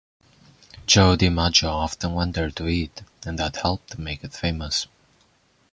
Joe 0.87 1.15
DiMaggio 1.15 1.69
often 1.69 2.15
went 2.15 2.33
there 2.33 2.49
to 2.49 2.67
eat, 2.67 3.03
and 3.23 3.37
that 3.37 3.57
helped 3.57 3.99
make 3.99 4.23
it 4.23 4.33
famous. 4.33 4.87